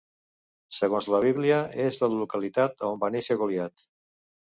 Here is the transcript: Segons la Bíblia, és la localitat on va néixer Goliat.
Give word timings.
Segons 0.77 1.09
la 1.17 1.19
Bíblia, 1.27 1.61
és 1.85 2.01
la 2.07 2.11
localitat 2.17 2.85
on 2.91 3.01
va 3.07 3.15
néixer 3.19 3.43
Goliat. 3.47 3.91